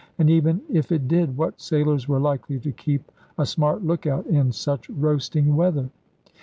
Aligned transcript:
And 0.17 0.31
even 0.31 0.63
if 0.67 0.91
it 0.91 1.07
did, 1.07 1.37
what 1.37 1.61
sailors 1.61 2.07
were 2.07 2.19
likely 2.19 2.57
to 2.61 2.71
keep 2.71 3.11
a 3.37 3.45
smart 3.45 3.83
look 3.85 4.07
out 4.07 4.25
in 4.25 4.51
such 4.51 4.89
roasting 4.89 5.55
weather? 5.55 5.91